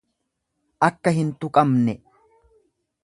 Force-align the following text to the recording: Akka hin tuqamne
Akka 0.87 1.13
hin 1.17 1.29
tuqamne 1.45 1.95